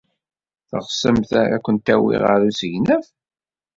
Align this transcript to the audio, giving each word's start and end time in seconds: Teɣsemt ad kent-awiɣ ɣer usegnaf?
Teɣsemt 0.69 1.31
ad 1.41 1.61
kent-awiɣ 1.65 2.21
ɣer 2.29 2.41
usegnaf? 2.49 3.05